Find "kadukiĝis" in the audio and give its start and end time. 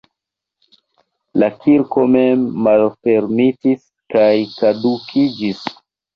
4.57-5.63